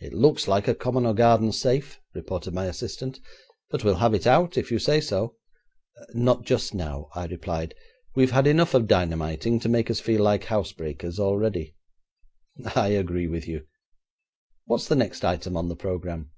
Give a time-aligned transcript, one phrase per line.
[0.00, 3.20] 'It looks like a common or garden safe,' reported my assistant,
[3.68, 5.36] 'but we'll have it out if you say so.'
[6.14, 7.74] 'Not just now,' I replied;
[8.16, 11.76] 'we've had enough of dynamiting to make us feel like housebreakers already.'
[12.74, 13.66] 'I agree with you.
[14.64, 16.30] What's the next item on the programme?'